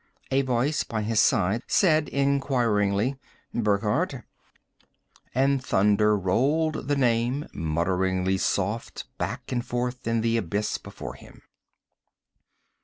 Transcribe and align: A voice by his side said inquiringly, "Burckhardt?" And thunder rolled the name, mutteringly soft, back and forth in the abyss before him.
A 0.31 0.41
voice 0.41 0.83
by 0.83 1.03
his 1.03 1.19
side 1.19 1.61
said 1.67 2.09
inquiringly, 2.09 3.17
"Burckhardt?" 3.53 4.23
And 5.35 5.63
thunder 5.63 6.17
rolled 6.17 6.87
the 6.87 6.95
name, 6.95 7.45
mutteringly 7.53 8.39
soft, 8.39 9.05
back 9.19 9.51
and 9.51 9.63
forth 9.63 10.07
in 10.07 10.21
the 10.21 10.37
abyss 10.37 10.79
before 10.79 11.13
him. 11.13 11.43